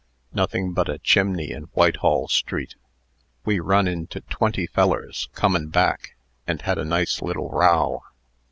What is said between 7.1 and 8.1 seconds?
little row.